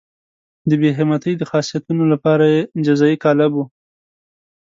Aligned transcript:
د 0.69 0.71
بې 0.81 0.89
همتۍ 0.97 1.33
د 1.37 1.43
خاصیتونو 1.51 2.03
لپاره 2.13 2.45
یې 2.53 2.61
جزایي 2.85 3.17
قالب 3.23 3.51
وو. 3.55 3.65